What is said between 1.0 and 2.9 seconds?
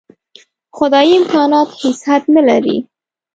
امکانات هېڅ حد نه لري.